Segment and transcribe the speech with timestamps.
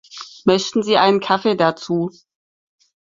[0.45, 2.09] Möchten Sie einen Kaffee dazu?